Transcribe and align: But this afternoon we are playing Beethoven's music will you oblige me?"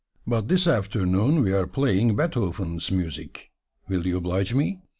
But 0.25 0.47
this 0.47 0.65
afternoon 0.65 1.43
we 1.43 1.53
are 1.53 1.67
playing 1.67 2.15
Beethoven's 2.15 2.89
music 2.91 3.51
will 3.87 4.07
you 4.07 4.17
oblige 4.17 4.55
me?" 4.55 4.79